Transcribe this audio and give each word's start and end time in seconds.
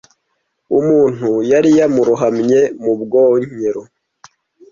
Umuntu 0.79 1.29
yari 1.51 1.69
yamurohamye 1.79 2.61
mu 2.83 2.93
bwogero. 3.01 3.81